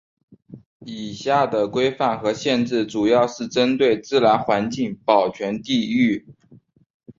[0.83, 6.25] 以下的规范和限制主要是针对自然环境保全地域。